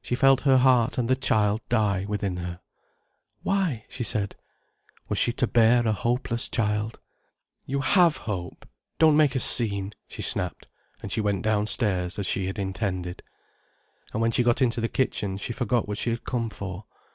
[0.00, 2.60] She felt her heart and the child die within her.
[3.42, 4.34] "Why?" she said.
[5.10, 6.98] Was she to bear a hopeless child?
[7.66, 8.66] "You have hope.
[8.98, 10.68] Don't make a scene," she snapped.
[11.02, 13.22] And she went downstairs, as she had intended.
[14.14, 16.86] And when she got into the kitchen, she forgot what she had come for.